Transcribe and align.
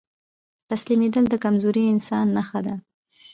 تسليمېدل 0.69 1.25
د 1.29 1.35
کمزوري 1.43 1.83
انسان 1.93 2.25
نښه 2.35 2.59
ده. 2.65 2.75